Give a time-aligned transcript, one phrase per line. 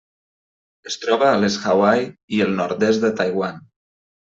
[0.91, 2.09] Es troba a les Hawaii
[2.39, 3.65] i el nord-est de Taiwan.